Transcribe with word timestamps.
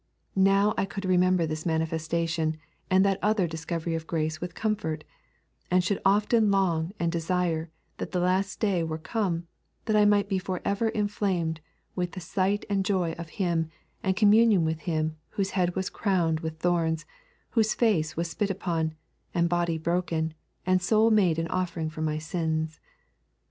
Now 0.35 0.71
could 0.73 1.05
I 1.05 1.09
remember 1.09 1.45
this 1.45 1.63
manifestation 1.63 2.57
and 2.89 3.05
that 3.05 3.19
other 3.21 3.45
discovery 3.45 3.93
of 3.93 4.07
grace 4.07 4.41
with 4.41 4.55
comfort, 4.55 5.03
and 5.69 5.83
should 5.83 6.01
often 6.03 6.49
long 6.49 6.91
and 6.99 7.11
desire 7.11 7.69
that 7.99 8.11
the 8.11 8.19
last 8.19 8.59
day 8.59 8.83
were 8.83 8.97
come, 8.97 9.45
that 9.85 9.95
I 9.95 10.05
might 10.05 10.27
be 10.27 10.39
for 10.39 10.59
ever 10.65 10.89
inflamed 10.89 11.61
with 11.95 12.13
the 12.13 12.19
sight 12.19 12.65
and 12.67 12.83
joy 12.83 13.11
of 13.19 13.29
Him 13.37 13.69
and 14.01 14.15
communion 14.15 14.65
with 14.65 14.79
Him 14.79 15.17
whose 15.37 15.51
head 15.51 15.75
was 15.75 15.91
crowned 15.91 16.39
with 16.39 16.57
thorns, 16.57 17.05
whose 17.51 17.75
face 17.75 18.17
was 18.17 18.27
spit 18.27 18.67
on, 18.67 18.95
and 19.35 19.47
body 19.47 19.77
broken, 19.77 20.33
and 20.65 20.81
soul 20.81 21.11
made 21.11 21.37
an 21.37 21.47
offering 21.49 21.91
for 21.91 22.01
my 22.01 22.17
sins. 22.17 22.79